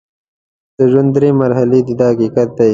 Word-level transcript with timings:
د 0.77 0.79
ژوند 0.91 1.09
درې 1.15 1.29
مرحلې 1.41 1.79
دي 1.87 1.93
دا 1.99 2.05
حقیقت 2.13 2.49
دی. 2.57 2.69